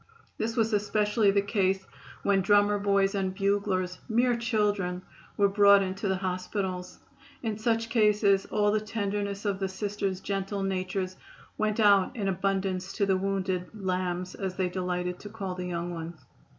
This 0.39 0.57
was 0.57 0.73
especially 0.73 1.29
the 1.29 1.43
case 1.43 1.85
when 2.23 2.41
drummer 2.41 2.79
boys 2.79 3.13
and 3.13 3.35
buglers 3.35 3.99
mere 4.09 4.35
children 4.35 5.03
were 5.37 5.47
brought 5.47 5.83
into 5.83 6.07
the 6.07 6.15
hospitals. 6.15 6.97
In 7.43 7.59
such 7.59 7.87
cases 7.87 8.47
all 8.47 8.71
the 8.71 8.81
tenderness 8.81 9.45
of 9.45 9.59
the 9.59 9.69
Sisters' 9.69 10.19
gentle 10.19 10.63
natures 10.63 11.17
went 11.55 11.79
out 11.79 12.15
in 12.15 12.27
abundance 12.27 12.93
to 12.93 13.05
the 13.05 13.15
wounded 13.17 13.67
"lambs," 13.75 14.33
as 14.33 14.55
they 14.55 14.69
delighted 14.69 15.19
to 15.19 15.29
call 15.29 15.53
the 15.53 15.67
young 15.67 15.93
ones. 15.93 16.19